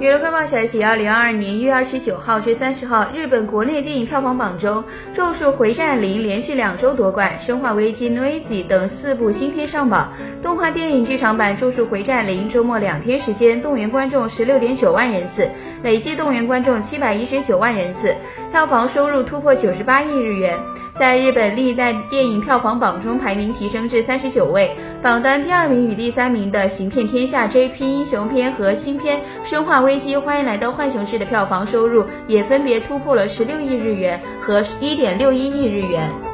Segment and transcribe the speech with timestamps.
[0.00, 4.82] 娱乐快报消息：二零二二年一月二十九号至三十号，日本国内电影票房榜中，
[5.14, 10.12] 《咒术回战零》连续两周夺冠，《生化危机：Noisy》等四部新片上榜。
[10.42, 15.48] 动画电影剧场版《咒术回战零》周末两天时间动员观众十六点九万人次，
[15.84, 18.16] 累计动员观众七百一十九万人次，
[18.50, 20.58] 票房收入突破九十八亿日元，
[20.94, 24.72] 在日本历代电影票房榜中排名提升至三十九位。
[25.00, 29.80] 榜单第二名与第三名的《行骗天下》JP 英雄片和新片《生化》。
[29.84, 36.33] 危机欢迎来到浣熊市的票房收入也分别突破了十六亿日元和一点六一亿日元。